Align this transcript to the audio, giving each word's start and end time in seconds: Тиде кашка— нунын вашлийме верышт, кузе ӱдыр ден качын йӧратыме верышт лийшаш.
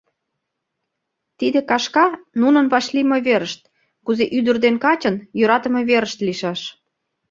Тиде 1.39 1.59
кашка— 1.69 2.07
нунын 2.41 2.65
вашлийме 2.73 3.17
верышт, 3.27 3.61
кузе 4.05 4.25
ӱдыр 4.37 4.57
ден 4.65 4.75
качын 4.83 5.15
йӧратыме 5.39 5.81
верышт 5.89 6.19
лийшаш. 6.25 6.61